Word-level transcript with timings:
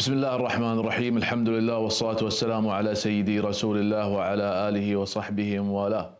بسم 0.00 0.12
الله 0.12 0.36
الرحمن 0.36 0.78
الرحيم 0.78 1.16
الحمد 1.16 1.48
لله 1.48 1.78
والصلاة 1.78 2.24
والسلام 2.24 2.68
على 2.68 2.94
سيدي 2.94 3.40
رسول 3.40 3.78
الله 3.78 4.08
وعلى 4.08 4.68
آله 4.68 4.96
وصحبه 4.96 5.60
وموالاه 5.60 6.10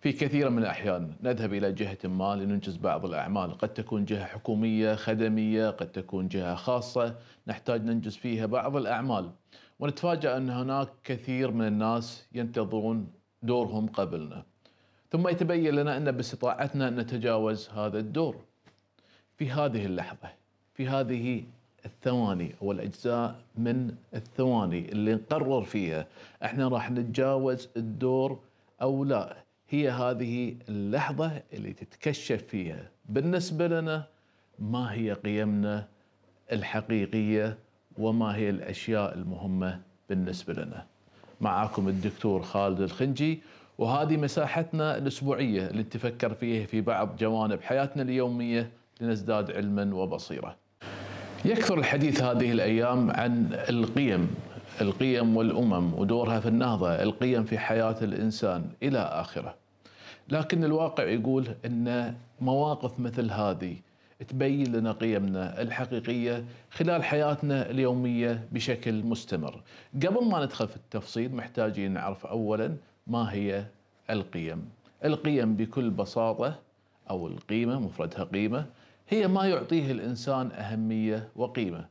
في 0.00 0.12
كثير 0.12 0.50
من 0.50 0.58
الأحيان 0.58 1.12
نذهب 1.22 1.54
إلى 1.54 1.72
جهة 1.72 1.98
ما 2.04 2.36
لننجز 2.36 2.76
بعض 2.76 3.04
الأعمال 3.04 3.58
قد 3.58 3.68
تكون 3.68 4.04
جهة 4.04 4.24
حكومية 4.24 4.94
خدمية 4.94 5.70
قد 5.70 5.92
تكون 5.92 6.28
جهة 6.28 6.54
خاصة 6.54 7.14
نحتاج 7.46 7.84
ننجز 7.84 8.16
فيها 8.16 8.46
بعض 8.46 8.76
الأعمال 8.76 9.30
ونتفاجأ 9.80 10.36
أن 10.36 10.50
هناك 10.50 10.88
كثير 11.04 11.50
من 11.50 11.66
الناس 11.66 12.26
ينتظرون 12.32 13.08
دورهم 13.42 13.86
قبلنا 13.86 14.42
ثم 15.10 15.28
يتبين 15.28 15.74
لنا 15.74 15.96
أن 15.96 16.10
باستطاعتنا 16.12 16.88
أن 16.88 16.96
نتجاوز 16.96 17.68
هذا 17.68 17.98
الدور 17.98 18.36
في 19.36 19.50
هذه 19.50 19.86
اللحظة 19.86 20.28
في 20.74 20.88
هذه 20.88 21.44
الثواني 21.84 22.54
أو 22.62 22.72
الأجزاء 22.72 23.34
من 23.58 23.94
الثواني 24.14 24.92
اللي 24.92 25.14
نقرر 25.14 25.62
فيها 25.62 26.06
إحنا 26.44 26.68
راح 26.68 26.90
نتجاوز 26.90 27.68
الدور 27.76 28.38
أو 28.82 29.04
لا 29.04 29.36
هي 29.68 29.90
هذه 29.90 30.54
اللحظة 30.68 31.42
اللي 31.52 31.72
تتكشف 31.72 32.42
فيها 32.42 32.88
بالنسبة 33.08 33.66
لنا 33.66 34.04
ما 34.58 34.92
هي 34.92 35.12
قيمنا 35.12 35.86
الحقيقية 36.52 37.58
وما 37.98 38.36
هي 38.36 38.50
الأشياء 38.50 39.14
المهمة 39.14 39.80
بالنسبة 40.08 40.52
لنا. 40.52 40.86
معاكم 41.40 41.88
الدكتور 41.88 42.42
خالد 42.42 42.80
الخنجي 42.80 43.40
وهذه 43.78 44.16
مساحتنا 44.16 44.98
الأسبوعية 44.98 45.66
اللي 45.66 45.82
نتفكر 45.82 46.34
فيها 46.34 46.66
في 46.66 46.80
بعض 46.80 47.16
جوانب 47.16 47.62
حياتنا 47.62 48.02
اليومية 48.02 48.70
لنزداد 49.00 49.50
علما 49.50 49.94
وبصيرة. 49.94 50.56
يكثر 51.44 51.78
الحديث 51.78 52.22
هذه 52.22 52.52
الأيام 52.52 53.10
عن 53.10 53.48
القيم 53.68 54.34
القيم 54.80 55.36
والأمم 55.36 55.94
ودورها 55.94 56.40
في 56.40 56.48
النهضة، 56.48 57.02
القيم 57.02 57.44
في 57.44 57.58
حياة 57.58 57.96
الإنسان 58.02 58.64
إلى 58.82 58.98
آخرة. 58.98 59.54
لكن 60.28 60.64
الواقع 60.64 61.04
يقول 61.04 61.48
إن 61.66 62.14
مواقف 62.40 63.00
مثل 63.00 63.30
هذه 63.30 63.76
تبين 64.28 64.72
لنا 64.72 64.92
قيمنا 64.92 65.62
الحقيقية 65.62 66.44
خلال 66.70 67.04
حياتنا 67.04 67.70
اليومية 67.70 68.48
بشكل 68.52 69.02
مستمر. 69.02 69.60
قبل 69.94 70.24
ما 70.24 70.44
ندخل 70.44 70.68
في 70.68 70.76
التفصيل 70.76 71.34
محتاجين 71.34 71.92
نعرف 71.92 72.26
اولا 72.26 72.76
ما 73.06 73.32
هي 73.32 73.64
القيم. 74.10 74.68
القيم 75.04 75.56
بكل 75.56 75.90
بساطة 75.90 76.54
أو 77.10 77.26
القيمة 77.26 77.80
مفردها 77.80 78.24
قيمة 78.24 78.66
هي 79.10 79.28
ما 79.28 79.44
يعطيه 79.48 79.92
الإنسان 79.92 80.52
أهمية 80.52 81.28
وقيمة. 81.36 81.86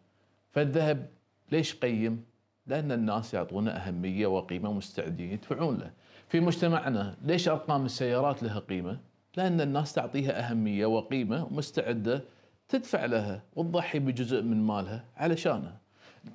فالذهب 0.52 1.08
ليش 1.52 1.76
قيم؟ 1.76 2.24
لأن 2.68 2.92
الناس 2.92 3.34
يعطونه 3.34 3.72
أهمية 3.72 4.28
وقيمة 4.28 4.74
مستعدين 4.74 5.32
يدفعون 5.32 5.78
له. 5.78 5.92
في 6.30 6.40
مجتمعنا 6.40 7.16
ليش 7.26 7.50
أرقام 7.50 7.86
السيارات 7.86 8.44
لها 8.44 8.60
قيمة؟ 8.60 8.98
لأن 9.38 9.62
الناس 9.62 9.94
تعطيها 9.94 10.50
أهمية 10.50 10.86
وقيمة 10.86 11.46
ومستعدة 11.46 12.24
تدفع 12.70 13.06
لها 13.06 13.42
وتضحي 13.56 14.00
بجزء 14.00 14.42
من 14.42 14.64
مالها 14.64 15.04
علشانها. 15.18 15.78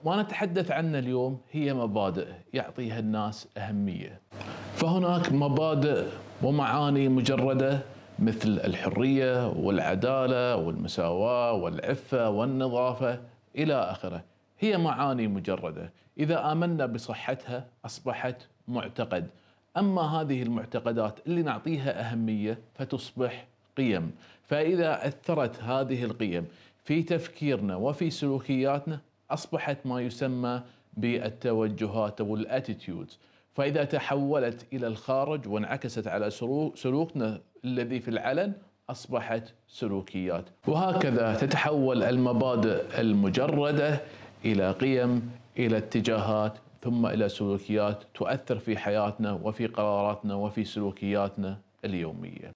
ما 0.05 0.23
نتحدث 0.23 0.71
عنه 0.71 0.99
اليوم 0.99 1.41
هي 1.53 1.75
مبادئ 1.75 2.29
يعطيها 2.55 2.99
الناس 2.99 3.49
أهمية. 3.57 4.21
فهناك 4.75 5.33
مبادئ 5.33 6.07
ومعاني 6.43 7.09
مجردة 7.09 7.94
مثل 8.19 8.61
الحرية 8.65 9.49
والعدالة 9.49 10.57
والمساواة 10.57 11.53
والعفة 11.53 12.31
والنظافة 12.31 13.21
إلى 13.57 13.75
آخره. 13.75 14.25
هي 14.59 14.79
معاني 14.79 15.29
مجردة، 15.29 15.93
إذا 16.19 16.53
آمنا 16.53 16.87
بصحتها 16.87 17.67
أصبحت 17.85 18.37
معتقد، 18.69 19.27
أما 19.77 20.03
هذه 20.03 20.43
المعتقدات 20.43 21.19
اللي 21.27 21.43
نعطيها 21.43 22.11
أهمية 22.11 22.59
فتصبح 22.75 23.47
قيم، 23.77 24.13
فإذا 24.43 25.07
أثرت 25.07 25.63
هذه 25.63 26.05
القيم 26.05 26.47
في 26.85 27.03
تفكيرنا 27.03 27.77
وفي 27.77 28.11
سلوكياتنا 28.11 29.01
أصبحت 29.31 29.79
ما 29.85 30.01
يسمى 30.01 30.63
بالتوجهات 30.97 32.21
أو 32.21 32.35
الاتيتيودز، 32.35 33.19
فإذا 33.55 33.85
تحولت 33.85 34.67
إلى 34.73 34.87
الخارج 34.87 35.49
وانعكست 35.49 36.09
على 36.09 36.31
سلوكنا 36.75 37.41
الذي 37.65 38.01
في 38.01 38.09
العلن 38.09 38.53
أصبحت 38.91 39.43
سلوكيات، 39.69 40.45
وهكذا 40.67 41.35
تتحول 41.35 42.03
المبادئ 42.03 43.01
المجردة 43.01 44.01
إلى 44.45 44.71
قيم 44.71 45.31
إلى 45.59 45.77
اتجاهات 45.77 46.53
ثم 46.83 47.07
إلى 47.07 47.29
سلوكيات 47.29 48.05
تؤثر 48.15 48.59
في 48.59 48.77
حياتنا 48.77 49.33
وفي 49.33 49.67
قراراتنا 49.67 50.35
وفي 50.35 50.65
سلوكياتنا 50.65 51.59
اليومية. 51.85 52.53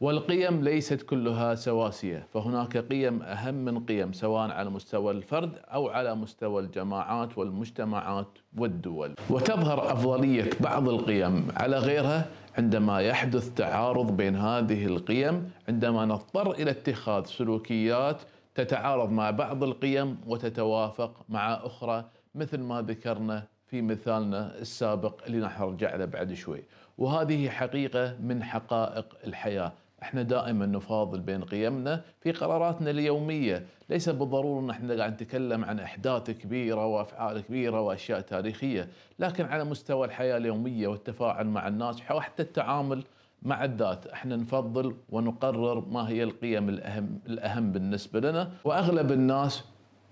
والقيم 0.00 0.64
ليست 0.64 1.02
كلها 1.02 1.54
سواسية، 1.54 2.26
فهناك 2.34 2.76
قيم 2.76 3.22
أهم 3.22 3.54
من 3.54 3.84
قيم 3.84 4.12
سواء 4.12 4.50
على 4.50 4.70
مستوى 4.70 5.12
الفرد 5.12 5.52
أو 5.64 5.88
على 5.88 6.14
مستوى 6.14 6.62
الجماعات 6.62 7.38
والمجتمعات 7.38 8.28
والدول. 8.58 9.14
وتظهر 9.30 9.92
أفضلية 9.92 10.50
بعض 10.60 10.88
القيم 10.88 11.48
على 11.56 11.78
غيرها 11.78 12.26
عندما 12.58 13.00
يحدث 13.00 13.54
تعارض 13.54 14.16
بين 14.16 14.36
هذه 14.36 14.86
القيم، 14.86 15.50
عندما 15.68 16.04
نضطر 16.04 16.50
إلى 16.50 16.70
اتخاذ 16.70 17.24
سلوكيات 17.24 18.22
تتعارض 18.54 19.10
مع 19.10 19.30
بعض 19.30 19.64
القيم 19.64 20.20
وتتوافق 20.26 21.24
مع 21.28 21.54
أخرى 21.54 22.04
مثل 22.34 22.60
ما 22.60 22.82
ذكرنا 22.82 23.46
في 23.66 23.82
مثالنا 23.82 24.58
السابق 24.58 25.24
اللي 25.26 25.40
راح 25.40 25.60
نرجع 25.60 25.96
له 25.96 26.04
بعد 26.04 26.32
شوي. 26.32 26.62
وهذه 26.98 27.48
حقيقة 27.48 28.16
من 28.20 28.42
حقائق 28.42 29.06
الحياة. 29.26 29.72
إحنا 30.02 30.22
دائما 30.22 30.66
نفاضل 30.66 31.20
بين 31.20 31.44
قيمنا 31.44 32.02
في 32.20 32.32
قراراتنا 32.32 32.90
اليومية. 32.90 33.66
ليس 33.90 34.08
بالضرورة 34.08 34.60
أن 34.60 34.70
إحنا 34.70 34.94
قاعد 34.94 35.12
نتكلم 35.12 35.64
عن 35.64 35.78
أحداث 35.80 36.30
كبيرة 36.30 36.86
وأفعال 36.86 37.40
كبيرة 37.40 37.80
وأشياء 37.80 38.20
تاريخية 38.20 38.88
لكن 39.18 39.44
على 39.44 39.64
مستوى 39.64 40.06
الحياة 40.06 40.36
اليومية 40.36 40.88
والتفاعل 40.88 41.46
مع 41.46 41.68
الناس 41.68 42.02
وحتى 42.10 42.42
التعامل 42.42 43.04
مع 43.42 43.64
الذات 43.64 44.06
إحنا 44.06 44.36
نفضل 44.36 44.94
ونقرر 45.10 45.84
ما 45.90 46.08
هي 46.08 46.22
القيم 46.22 46.68
الأهم 46.68 47.18
الأهم 47.26 47.72
بالنسبة 47.72 48.20
لنا. 48.20 48.50
وأغلب 48.64 49.12
الناس 49.12 49.64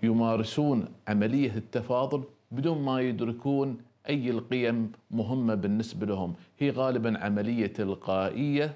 يمارسون 0.03 0.85
عملية 1.07 1.55
التفاضل 1.55 2.23
بدون 2.51 2.81
ما 2.81 3.01
يدركون 3.01 3.77
أي 4.09 4.29
القيم 4.29 4.91
مهمة 5.11 5.55
بالنسبة 5.55 6.05
لهم، 6.05 6.33
هي 6.59 6.69
غالبا 6.69 7.19
عملية 7.19 7.67
تلقائية 7.67 8.75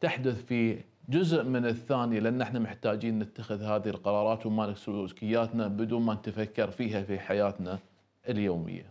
تحدث 0.00 0.44
في 0.44 0.78
جزء 1.08 1.42
من 1.42 1.66
الثانية 1.66 2.20
لأن 2.20 2.40
إحنا 2.42 2.58
محتاجين 2.58 3.18
نتخذ 3.18 3.62
هذه 3.62 3.88
القرارات 3.88 4.46
ومالك 4.46 4.76
سلوكياتنا 4.76 5.66
بدون 5.68 6.02
ما 6.02 6.14
نتفكر 6.14 6.70
فيها 6.70 7.02
في 7.02 7.18
حياتنا 7.18 7.78
اليومية. 8.28 8.86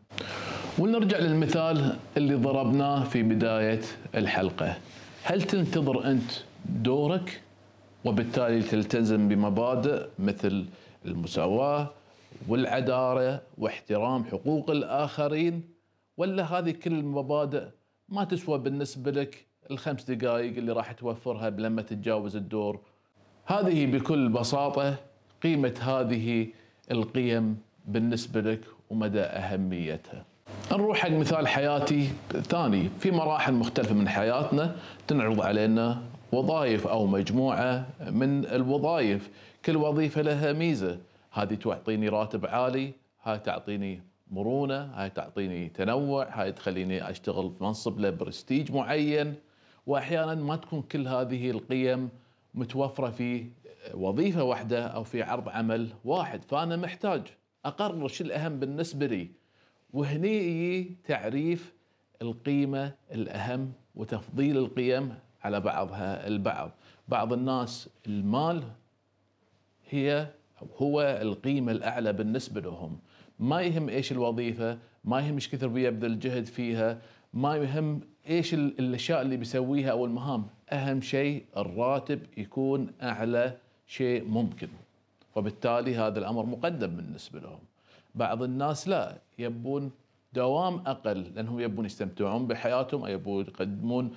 ونرجع 0.80 1.18
للمثال 1.18 1.96
اللي 2.18 2.36
ضربناه 2.36 3.04
في 3.04 3.24
بداية 3.24 3.82
الحلقة. 4.16 4.78
هل 5.24 5.42
تنتظر 5.42 6.12
أنت 6.12 6.32
دورك 6.66 7.42
وبالتالي 8.06 8.62
تلتزم 8.62 9.28
بمبادئ 9.28 10.08
مثل 10.20 10.66
المساواة 11.06 11.90
والعدالة 12.48 13.42
واحترام 13.58 14.24
حقوق 14.24 14.70
الآخرين 14.70 15.64
ولا 16.18 16.44
هذه 16.44 16.72
كل 16.72 16.94
المبادئ 16.94 17.64
ما 18.10 18.24
تسوى 18.24 18.58
بالنسبة 18.58 19.12
لك 19.12 19.49
الخمس 19.72 20.04
دقائق 20.04 20.58
اللي 20.58 20.72
راح 20.72 20.92
توفرها 20.92 21.50
لما 21.50 21.82
تتجاوز 21.82 22.36
الدور. 22.36 22.80
هذه 23.46 23.86
بكل 23.86 24.30
بساطة 24.30 24.96
قيمة 25.44 25.74
هذه 25.82 26.48
القيم 26.92 27.58
بالنسبة 27.86 28.42
لك 28.42 28.62
ومدى 28.90 29.22
أهميتها. 29.22 30.26
نروح 30.72 30.98
حق 30.98 31.10
مثال 31.10 31.48
حياتي 31.48 32.10
ثاني. 32.30 32.90
في 33.00 33.12
مراحل 33.12 33.54
مختلفة 33.54 33.96
من 33.96 34.10
حياتنا 34.10 34.76
تنعرض 35.08 35.42
علينا 35.42 36.02
وظائف 36.32 36.88
أو 36.88 37.08
مجموعة 37.08 37.88
من 38.12 38.46
الوظائف، 38.46 39.30
كل 39.66 39.78
وظيفة 39.78 40.22
لها 40.22 40.54
ميزة، 40.54 40.98
هذه 41.32 41.54
تعطيني 41.56 42.10
راتب 42.10 42.46
عالي 42.46 42.92
هاي 43.24 43.40
تعطيني 43.40 44.02
مرونة 44.32 44.82
هاي 44.96 45.10
تعطيني 45.10 45.70
تنوع 45.70 46.28
هاي 46.32 46.52
تخليني 46.52 47.10
أشتغل 47.10 47.52
في 47.58 47.64
منصب 47.64 48.00
له 48.00 48.10
برستيج 48.10 48.72
معين. 48.72 49.36
وأحيانا 49.86 50.36
ما 50.36 50.56
تكون 50.56 50.82
كل 50.82 51.08
هذه 51.08 51.52
القيم 51.52 52.10
متوفرة 52.54 53.10
في 53.10 53.46
وظيفة 53.94 54.44
واحدة 54.44 54.88
أو 54.88 55.04
في 55.04 55.24
عرض 55.24 55.50
عمل 55.50 55.90
واحد 56.06 56.44
فأنا 56.44 56.76
محتاج 56.76 57.22
أقرر 57.66 58.08
شو 58.08 58.24
الأهم 58.24 58.60
بالنسبة 58.60 59.06
لي. 59.06 59.30
وهني 59.94 60.38
يجي 60.38 60.96
تعريف 61.06 61.74
القيمة 62.22 62.94
الأهم 63.12 63.72
وتفضيل 63.96 64.58
القيم 64.58 65.16
على 65.44 65.60
بعضها 65.60 66.28
البعض. 66.28 66.72
بعض 67.08 67.34
الناس 67.34 67.90
المال 68.08 68.64
هي 69.90 70.28
هو 70.78 71.02
القيمة 71.02 71.72
الأعلى 71.72 72.14
بالنسبة 72.14 72.62
لهم. 72.62 73.00
ما 73.40 73.62
يهم 73.62 73.90
إيش 73.90 74.12
الوظيفة 74.12 74.78
ما 75.04 75.20
يهم 75.20 75.36
إيش 75.36 75.50
كثر 75.50 75.68
بيبذل 75.68 76.20
جهد 76.20 76.46
فيها 76.46 77.02
ما 77.34 77.56
يهم 77.56 78.02
إيش 78.30 78.54
الأشياء 78.54 79.22
اللي 79.22 79.38
بيسويها 79.38 79.92
أو 79.92 80.06
المهام؟ 80.06 80.48
أهم 80.72 81.02
شيء 81.02 81.46
الراتب 81.58 82.20
يكون 82.38 82.92
أعلى 83.04 83.58
شيء 83.88 84.26
ممكن. 84.26 84.68
وبالتالي 85.36 85.96
هذا 85.96 86.20
الأمر 86.20 86.46
مقدم 86.46 86.88
بالنسبة 86.88 87.40
لهم. 87.40 87.60
بعض 88.16 88.44
الناس 88.44 88.88
لا 88.88 89.18
يبون 89.40 89.92
دوام 90.34 90.84
أقل 90.88 91.22
لأنهم 91.36 91.60
يبون 91.60 91.86
يستمتعون 91.86 92.48
بحياتهم 92.48 93.04
أو 93.06 93.12
يبون 93.12 93.46
يقدمون 93.46 94.12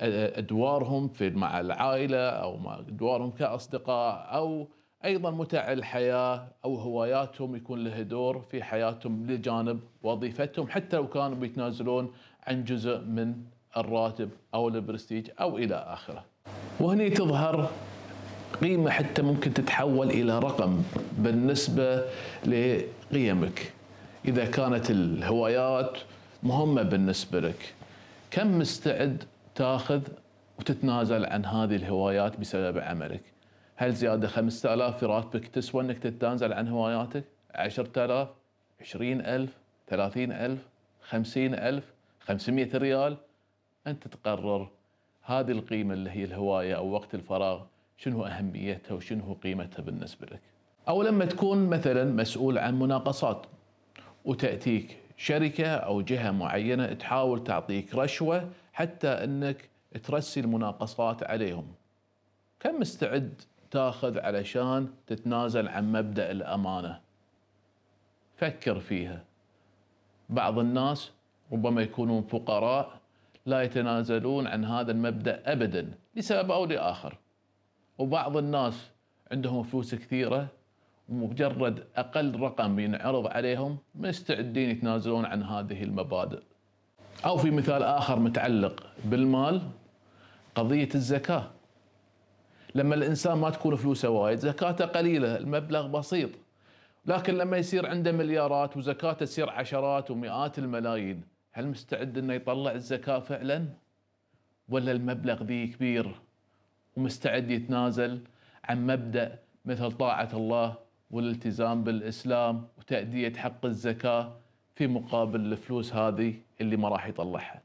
أدوارهم 0.00 1.08
في 1.08 1.30
مع 1.30 1.60
العائلة 1.60 2.28
أو 2.28 2.56
مع 2.56 2.78
أدوارهم 2.78 3.30
كأصدقاء 3.30 4.28
أو 4.34 4.68
أيضا 5.04 5.30
متع 5.30 5.72
الحياة 5.72 6.48
أو 6.64 6.74
هواياتهم 6.74 7.56
يكون 7.56 7.84
له 7.84 8.02
دور 8.02 8.40
في 8.40 8.62
حياتهم 8.62 9.26
لجانب 9.26 9.80
وظيفتهم 10.02 10.68
حتى 10.68 10.96
لو 10.96 11.08
كانوا 11.08 11.36
بيتنازلون 11.36 12.12
عن 12.50 12.64
جزء 12.64 12.98
من 12.98 13.34
الراتب 13.76 14.30
أو 14.54 14.68
البرستيج 14.68 15.30
أو 15.40 15.58
إلى 15.58 15.74
آخره. 15.74 16.24
وهني 16.80 17.10
تظهر 17.10 17.70
قيمة 18.60 18.90
حتى 18.90 19.22
ممكن 19.22 19.54
تتحول 19.54 20.10
إلى 20.10 20.38
رقم 20.38 20.82
بالنسبة 21.18 22.04
لقيمك. 22.46 23.72
إذا 24.24 24.44
كانت 24.44 24.90
الهوايات 24.90 25.98
مهمة 26.42 26.82
بالنسبة 26.82 27.40
لك 27.40 27.74
كم 28.30 28.58
مستعد 28.58 29.24
تاخذ 29.54 30.00
وتتنازل 30.58 31.26
عن 31.26 31.44
هذه 31.44 31.76
الهوايات 31.76 32.40
بسبب 32.40 32.78
عملك 32.78 33.22
هل 33.76 33.92
زيادة 33.92 34.28
5000 34.28 34.96
في 34.98 35.06
راتبك 35.06 35.48
تسوى 35.48 35.82
انك 35.82 35.98
تتنازل 35.98 36.52
عن 36.52 36.68
هواياتك 36.68 37.24
10000 37.54 38.28
20000 38.80 39.50
30000 39.88 40.58
50000 41.02 41.84
500 42.20 42.78
ريال 42.78 43.16
أنت 43.86 44.08
تقرر 44.08 44.68
هذه 45.22 45.50
القيمة 45.50 45.94
اللي 45.94 46.10
هي 46.10 46.24
الهواية 46.24 46.74
أو 46.76 46.90
وقت 46.90 47.14
الفراغ 47.14 47.62
شنو 47.96 48.24
أهميتها 48.24 48.94
وشنو 48.94 49.34
قيمتها 49.34 49.82
بالنسبة 49.82 50.26
لك؟ 50.26 50.40
أو 50.88 51.02
لما 51.02 51.24
تكون 51.24 51.68
مثلا 51.68 52.04
مسؤول 52.04 52.58
عن 52.58 52.78
مناقصات 52.78 53.46
وتأتيك 54.24 54.98
شركة 55.16 55.74
أو 55.74 56.00
جهة 56.00 56.30
معينة 56.30 56.92
تحاول 56.92 57.44
تعطيك 57.44 57.94
رشوة 57.94 58.48
حتى 58.72 59.08
أنك 59.08 59.68
ترسي 60.02 60.40
المناقصات 60.40 61.22
عليهم. 61.22 61.66
كم 62.60 62.80
مستعد 62.80 63.42
تاخذ 63.70 64.18
علشان 64.18 64.88
تتنازل 65.06 65.68
عن 65.68 65.92
مبدأ 65.92 66.30
الأمانة؟ 66.30 67.00
فكر 68.36 68.80
فيها. 68.80 69.24
بعض 70.28 70.58
الناس 70.58 71.12
ربما 71.52 71.82
يكونون 71.82 72.22
فقراء 72.22 73.00
لا 73.46 73.62
يتنازلون 73.62 74.46
عن 74.46 74.64
هذا 74.64 74.92
المبدأ 74.92 75.42
أبدا 75.52 75.90
لسبب 76.16 76.50
أو 76.50 76.64
لآخر. 76.64 77.16
وبعض 77.98 78.36
الناس 78.36 78.90
عندهم 79.32 79.62
فلوس 79.62 79.94
كثيرة 79.94 80.46
ومجرد 81.08 81.84
أقل 81.96 82.40
رقم 82.40 82.78
ينعرض 82.78 83.26
عليهم 83.26 83.78
مستعدين 83.94 84.70
يتنازلون 84.70 85.24
عن 85.24 85.42
هذه 85.42 85.82
المبادئ. 85.82 86.42
أو 87.24 87.36
في 87.36 87.50
مثال 87.50 87.82
آخر 87.82 88.18
متعلق 88.18 88.86
بالمال 89.04 89.62
قضية 90.54 90.88
الزكاة. 90.94 91.50
لما 92.74 92.94
الإنسان 92.94 93.38
ما 93.38 93.50
تكون 93.50 93.76
فلوسه 93.76 94.08
وايد 94.08 94.38
زكاته 94.38 94.84
قليلة 94.84 95.36
المبلغ 95.36 95.86
بسيط. 95.86 96.30
لكن 97.06 97.34
لما 97.34 97.56
يصير 97.56 97.86
عنده 97.86 98.12
مليارات 98.12 98.76
وزكاته 98.76 99.26
تصير 99.26 99.50
عشرات 99.50 100.10
ومئات 100.10 100.58
الملايين 100.58 101.29
هل 101.52 101.66
مستعد 101.66 102.18
إنه 102.18 102.34
يطلع 102.34 102.72
الزكاة 102.72 103.18
فعلا؟ 103.18 103.66
ولا 104.68 104.92
المبلغ 104.92 105.42
ذي 105.42 105.66
كبير 105.66 106.14
ومستعد 106.96 107.50
يتنازل 107.50 108.20
عن 108.64 108.86
مبدأ 108.86 109.38
مثل 109.64 109.92
طاعة 109.92 110.28
الله 110.32 110.74
والالتزام 111.10 111.84
بالإسلام 111.84 112.68
وتأدية 112.78 113.32
حق 113.32 113.66
الزكاة 113.66 114.32
في 114.76 114.86
مقابل 114.86 115.40
الفلوس 115.40 115.94
هذه 115.94 116.34
اللي 116.60 116.76
ما 116.76 116.88
راح 116.88 117.06
يطلعها. 117.06 117.62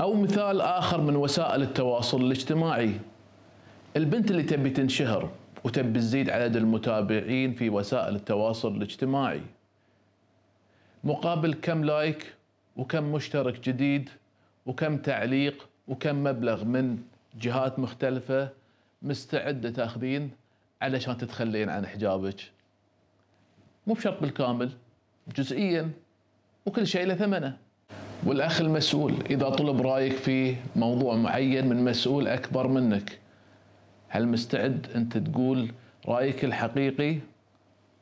أو 0.00 0.14
مثال 0.14 0.60
آخر 0.60 1.00
من 1.00 1.16
وسائل 1.16 1.62
التواصل 1.62 2.20
الاجتماعي. 2.20 3.00
البنت 3.96 4.30
اللي 4.30 4.42
تبي 4.42 4.70
تنشهر 4.70 5.30
وتبي 5.64 5.98
تزيد 5.98 6.30
عدد 6.30 6.56
المتابعين 6.56 7.54
في 7.54 7.70
وسائل 7.70 8.14
التواصل 8.14 8.76
الاجتماعي. 8.76 9.40
مقابل 11.04 11.54
كم 11.54 11.84
لايك؟ 11.84 12.34
وكم 12.76 13.12
مشترك 13.12 13.60
جديد 13.68 14.10
وكم 14.66 14.96
تعليق 14.96 15.68
وكم 15.88 16.24
مبلغ 16.24 16.64
من 16.64 16.98
جهات 17.40 17.78
مختلفة 17.78 18.48
مستعدة 19.02 19.70
تاخذين 19.70 20.30
علشان 20.82 21.16
تتخلين 21.18 21.68
عن 21.68 21.86
حجابك. 21.86 22.40
مو 23.86 23.94
بشرط 23.94 24.20
بالكامل 24.20 24.70
جزئيا 25.36 25.90
وكل 26.66 26.86
شيء 26.86 27.06
له 27.06 27.14
ثمنه. 27.14 27.56
والأخ 28.26 28.60
المسؤول 28.60 29.14
إذا 29.30 29.48
طلب 29.48 29.80
رأيك 29.80 30.12
في 30.12 30.56
موضوع 30.76 31.16
معين 31.16 31.66
من 31.66 31.84
مسؤول 31.84 32.28
أكبر 32.28 32.68
منك 32.68 33.18
هل 34.08 34.28
مستعد 34.28 34.86
أنت 34.94 35.18
تقول 35.18 35.72
رأيك 36.08 36.44
الحقيقي؟ 36.44 37.18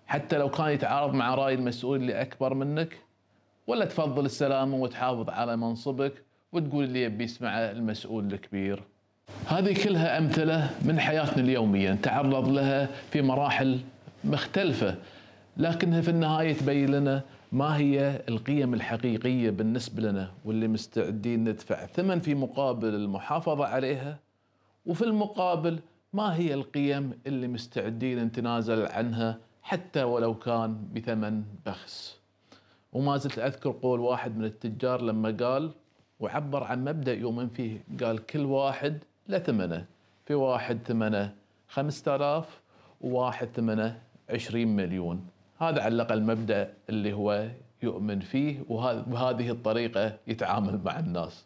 حتى 0.06 0.38
لو 0.38 0.50
كان 0.50 0.68
يتعارض 0.70 1.14
مع 1.14 1.34
رأي 1.34 1.54
المسؤول 1.54 2.00
اللي 2.00 2.20
أكبر 2.22 2.54
منك 2.54 2.98
ولا 3.70 3.84
تفضل 3.84 4.24
السلامة 4.24 4.76
وتحافظ 4.76 5.30
على 5.30 5.56
منصبك 5.56 6.12
وتقول 6.52 6.84
اللي 6.84 7.02
يبي 7.02 7.24
يسمعه 7.24 7.70
المسؤول 7.70 8.32
الكبير. 8.32 8.82
هذه 9.46 9.84
كلها 9.84 10.18
أمثلة 10.18 10.70
من 10.84 11.00
حياتنا 11.00 11.42
اليومية 11.42 11.92
نتعرض 11.92 12.48
لها 12.48 12.86
في 13.10 13.22
مراحل 13.22 13.80
مختلفة 14.24 14.94
لكنها 15.56 16.00
في 16.00 16.08
النهاية 16.10 16.52
تبين 16.52 16.90
لنا 16.90 17.22
ما 17.52 17.76
هي 17.76 18.22
القيم 18.28 18.74
الحقيقية 18.74 19.50
بالنسبة 19.50 20.02
لنا 20.02 20.30
واللي 20.44 20.68
مستعدين 20.68 21.44
ندفع 21.44 21.86
ثمن 21.86 22.20
في 22.20 22.34
مقابل 22.34 22.94
المحافظة 22.94 23.66
عليها 23.66 24.18
وفي 24.86 25.04
المقابل 25.04 25.78
ما 26.12 26.36
هي 26.36 26.54
القيم 26.54 27.12
اللي 27.26 27.48
مستعدين 27.48 28.18
نتنازل 28.24 28.86
عنها 28.86 29.38
حتى 29.62 30.02
ولو 30.02 30.34
كان 30.34 30.76
بثمن 30.94 31.42
بخس. 31.66 32.19
وما 32.92 33.16
زلت 33.16 33.38
أذكر 33.38 33.70
قول 33.82 34.00
واحد 34.00 34.36
من 34.38 34.44
التجار 34.44 35.02
لما 35.02 35.36
قال 35.40 35.70
وعبر 36.20 36.64
عن 36.64 36.84
مبدأ 36.84 37.14
يؤمن 37.14 37.48
فيه 37.48 37.84
قال 38.02 38.26
كل 38.26 38.44
واحد 38.44 39.04
له 39.28 39.38
ثمنه. 39.38 39.86
في 40.26 40.34
واحد 40.34 40.78
ثمنه 40.86 41.34
5000 41.68 42.60
وواحد 43.00 43.48
ثمنه 43.54 43.98
20 44.30 44.76
مليون. 44.76 45.26
هذا 45.58 45.82
على 45.82 45.94
الأقل 45.94 46.18
المبدا 46.18 46.72
اللي 46.88 47.12
هو 47.12 47.48
يؤمن 47.82 48.20
فيه 48.20 48.62
وبهذه 48.68 49.50
الطريقة 49.50 50.16
يتعامل 50.26 50.80
مع 50.84 50.98
الناس. 50.98 51.44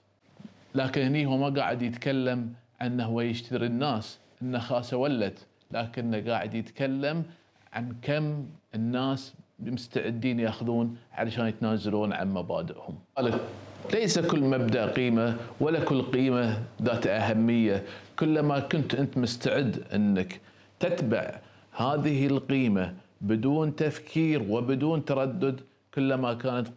لكن 0.75 1.02
هني 1.02 1.26
هو 1.26 1.37
ما 1.37 1.61
قاعد 1.61 1.83
يتكلم 1.83 2.52
انه 2.83 3.04
هو 3.04 3.21
يشتري 3.21 3.66
الناس 3.66 4.18
إنه 4.42 4.59
خاسه 4.59 4.97
ولت 4.97 5.47
لكنه 5.71 6.30
قاعد 6.30 6.54
يتكلم 6.54 7.25
عن 7.73 7.97
كم 8.02 8.47
الناس 8.75 9.35
مستعدين 9.58 10.40
ياخذون 10.40 10.96
علشان 11.12 11.46
يتنازلون 11.46 12.12
عن 12.12 12.34
مبادئهم. 12.34 12.99
ليس 13.92 14.18
كل 14.18 14.40
مبدأ 14.40 14.87
قيمة 14.87 15.37
ولا 15.61 15.80
كل 15.80 16.02
قيمة 16.02 16.62
ذات 16.82 17.06
أهمية. 17.06 17.84
كلما 18.18 18.61
كنت 18.61 18.94
أنت 18.94 19.18
مستعد 19.18 19.84
أنك 19.94 20.40
تتبع 20.80 21.40
هذه 21.73 22.26
القيمة 22.26 22.94
بدون 23.20 23.76
تفكير 23.76 24.42
وبدون 24.49 25.04
تردد 25.04 25.61
كلما 25.94 26.34
كانت 26.34 26.68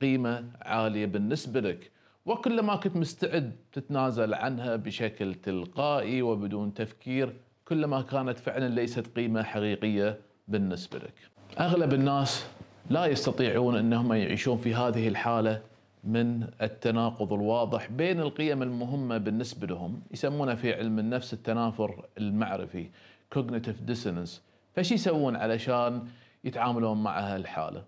قيمة 0.00 0.44
عالية 0.62 1.06
بالنسبة 1.06 1.60
لك. 1.60 1.90
وكلما 2.26 2.76
كنت 2.76 2.96
مستعد 2.96 3.52
تتنازل 3.72 4.34
عنها 4.34 4.76
بشكل 4.76 5.34
تلقائي 5.34 6.22
وبدون 6.22 6.74
تفكير 6.74 7.32
كلما 7.68 8.02
كانت 8.02 8.38
فعلا 8.38 8.68
ليست 8.68 9.06
قيمة 9.16 9.42
حقيقية 9.42 10.18
بالنسبة 10.48 10.98
لك. 10.98 11.35
أغلب 11.60 11.94
الناس 11.94 12.46
لا 12.90 13.06
يستطيعون 13.06 13.76
أنهم 13.76 14.12
يعيشون 14.12 14.58
في 14.58 14.74
هذه 14.74 15.08
الحالة 15.08 15.62
من 16.04 16.46
التناقض 16.62 17.32
الواضح 17.32 17.90
بين 17.90 18.20
القيم 18.20 18.62
المهمة 18.62 19.18
بالنسبة 19.18 19.66
لهم 19.66 20.00
يسمونه 20.10 20.54
في 20.54 20.74
علم 20.74 20.98
النفس 20.98 21.32
التنافر 21.32 22.04
المعرفي 22.18 22.88
cognitive 23.34 23.90
dissonance. 23.90 24.30
فش 24.74 24.92
يسوون 24.92 25.36
علشان 25.36 26.02
يتعاملون 26.44 27.02
مع 27.02 27.20
هالحاله 27.20 27.84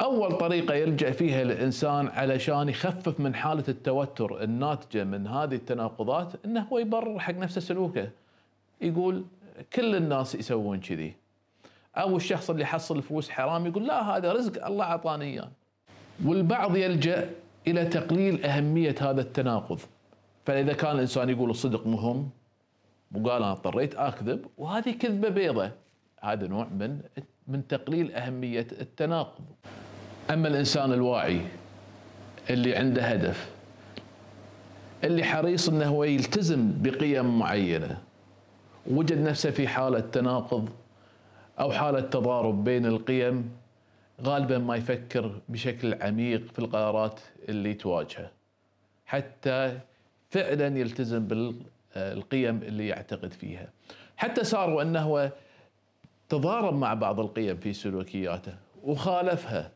أول 0.00 0.32
طريقة 0.32 0.74
يلجا 0.74 1.10
فيها 1.10 1.42
الإنسان 1.42 2.08
علشان 2.08 2.68
يخفف 2.68 3.20
من 3.20 3.34
حالة 3.34 3.64
التوتر 3.68 4.42
الناتجة 4.42 5.04
من 5.04 5.26
هذه 5.26 5.54
التناقضات 5.54 6.32
إنه 6.44 6.60
هو 6.60 6.78
يبرر 6.78 7.18
حق 7.18 7.34
نفسه 7.34 7.60
سلوكه. 7.60 8.10
يقول 8.80 9.24
كل 9.72 9.94
الناس 9.94 10.34
يسوون 10.34 10.80
كذي. 10.80 11.23
أو 11.96 12.16
الشخص 12.16 12.50
اللي 12.50 12.64
حصل 12.66 13.02
فلوس 13.02 13.30
حرام 13.30 13.66
يقول 13.66 13.86
لا 13.86 14.16
هذا 14.16 14.32
رزق 14.32 14.66
الله 14.66 14.84
أعطاني 14.84 15.24
إياه. 15.24 15.48
والبعض 16.24 16.76
يلجأ 16.76 17.30
إلى 17.66 17.84
تقليل 17.84 18.44
أهمية 18.44 18.94
هذا 19.00 19.20
التناقض. 19.20 19.80
فإذا 20.46 20.72
كان 20.72 20.94
الإنسان 20.94 21.28
يقول 21.30 21.50
الصدق 21.50 21.86
مهم 21.86 22.30
وقال 23.14 23.42
أنا 23.42 23.52
اضطريت 23.52 23.94
أكذب 23.94 24.46
وهذه 24.58 24.90
كذبة 24.90 25.28
بيضة. 25.28 25.70
هذا 26.20 26.46
نوع 26.46 26.64
من 26.64 27.00
من 27.48 27.66
تقليل 27.66 28.12
أهمية 28.14 28.66
التناقض. 28.80 29.44
أما 30.30 30.48
الإنسان 30.48 30.92
الواعي 30.92 31.40
اللي 32.50 32.76
عنده 32.76 33.02
هدف 33.02 33.50
اللي 35.04 35.24
حريص 35.24 35.68
إنه 35.68 35.86
هو 35.86 36.04
يلتزم 36.04 36.82
بقيم 36.82 37.38
معينة 37.38 37.98
وجد 38.90 39.18
نفسه 39.18 39.50
في 39.50 39.68
حالة 39.68 40.00
تناقض 40.00 40.68
أو 41.60 41.72
حالة 41.72 42.00
تضارب 42.00 42.64
بين 42.64 42.86
القيم 42.86 43.50
غالبا 44.22 44.58
ما 44.58 44.76
يفكر 44.76 45.40
بشكل 45.48 46.02
عميق 46.02 46.52
في 46.52 46.58
القرارات 46.58 47.20
اللي 47.48 47.74
تواجهه 47.74 48.30
حتى 49.06 49.80
فعلا 50.30 50.78
يلتزم 50.78 51.26
بالقيم 51.26 52.62
اللي 52.62 52.88
يعتقد 52.88 53.32
فيها. 53.32 53.68
حتى 54.16 54.44
صار 54.44 54.70
وانه 54.70 55.30
تضارب 56.28 56.74
مع 56.74 56.94
بعض 56.94 57.20
القيم 57.20 57.56
في 57.56 57.72
سلوكياته 57.72 58.54
وخالفها. 58.82 59.70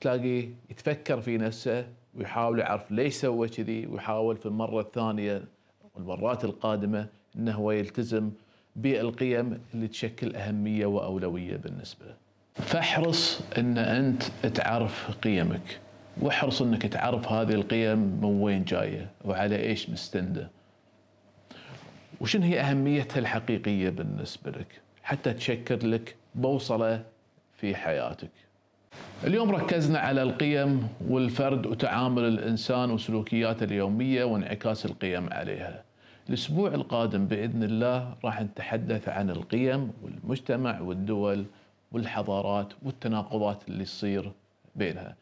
تلاقيه 0.00 0.48
يتفكر 0.70 1.20
في 1.20 1.38
نفسه 1.38 1.86
ويحاول 2.14 2.58
يعرف 2.58 2.90
ليش 2.90 3.14
سوى 3.14 3.48
كذي 3.48 3.86
ويحاول 3.86 4.36
في 4.36 4.46
المرة 4.46 4.80
الثانية 4.80 5.44
والمرات 5.94 6.44
القادمة 6.44 7.06
إنه 7.36 7.52
هو 7.52 7.70
يلتزم 7.70 8.30
بالقيم 8.82 9.60
اللي 9.74 9.88
تشكل 9.88 10.36
أهمية 10.36 10.86
وأولوية 10.86 11.56
بالنسبة. 11.56 12.06
له 12.06 12.14
فاحرص 12.64 13.40
إن 13.58 13.78
أنت 13.78 14.22
تعرف 14.54 15.10
قيمك 15.22 15.80
واحرص 16.20 16.62
إنك 16.62 16.82
تعرف 16.82 17.32
هذه 17.32 17.52
القيم 17.52 17.98
من 17.98 18.40
وين 18.40 18.64
جاية 18.64 19.10
وعلى 19.24 19.56
إيش 19.56 19.90
مستندة. 19.90 20.50
وشن 22.20 22.42
هي 22.42 22.60
أهميتها 22.60 23.18
الحقيقية 23.18 23.90
بالنسبة 23.90 24.50
لك؟ 24.50 24.80
حتى 25.02 25.32
تشكل 25.32 25.92
لك 25.92 26.16
بوصلة 26.34 27.04
في 27.56 27.74
حياتك. 27.74 28.30
اليوم 29.24 29.50
ركزنا 29.50 29.98
على 29.98 30.22
القيم 30.22 30.88
والفرد 31.08 31.66
وتعامل 31.66 32.24
الإنسان 32.24 32.90
وسلوكياته 32.90 33.64
اليومية 33.64 34.24
وانعكاس 34.24 34.86
القيم 34.86 35.32
عليها. 35.32 35.87
الأسبوع 36.28 36.74
القادم 36.74 37.26
بإذن 37.26 37.62
الله 37.62 38.14
راح 38.24 38.42
نتحدث 38.42 39.08
عن 39.08 39.30
القيم 39.30 39.92
والمجتمع 40.02 40.80
والدول 40.80 41.44
والحضارات 41.92 42.72
والتناقضات 42.82 43.68
اللي 43.68 43.84
تصير 43.84 44.32
بينها. 44.76 45.16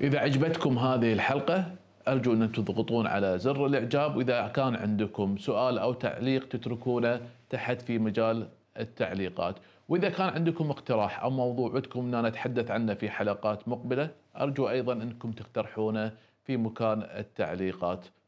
إذا 0.00 0.18
عجبتكم 0.18 0.78
هذه 0.78 1.12
الحلقة 1.12 1.64
أرجو 2.08 2.32
أن 2.32 2.52
تضغطون 2.52 3.06
على 3.06 3.38
زر 3.38 3.66
الإعجاب. 3.66 4.16
وإذا 4.16 4.48
كان 4.48 4.74
عندكم 4.74 5.36
سؤال 5.36 5.78
أو 5.78 5.92
تعليق 5.92 6.48
تتركونه 6.48 7.20
تحت 7.50 7.82
في 7.82 7.98
مجال 7.98 8.48
التعليقات. 8.78 9.54
وإذا 9.88 10.08
كان 10.08 10.28
عندكم 10.28 10.70
اقتراح 10.70 11.22
أو 11.22 11.30
موضوع 11.30 11.70
ودكم 11.74 12.14
أن 12.14 12.26
نتحدث 12.26 12.70
عنه 12.70 12.94
في 12.94 13.10
حلقات 13.10 13.68
مقبلة 13.68 14.10
أرجو 14.36 14.68
أيضا 14.68 14.92
أنكم 14.92 15.32
تقترحونه 15.32 16.12
في 16.44 16.56
مكان 16.56 17.02
التعليقات. 17.02 18.06